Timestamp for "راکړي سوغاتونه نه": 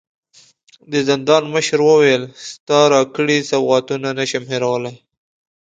2.93-4.25